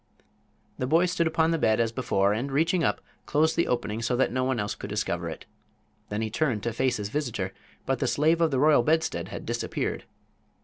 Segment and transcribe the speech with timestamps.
[0.79, 4.15] The boy stood upon the bed as before and, reaching up, closed the opening so
[4.15, 5.45] that no one else could discover it.
[6.09, 7.53] Then he turned to face his visitor,
[7.85, 10.05] but the Slave of the Royal Bedstead had disappeared.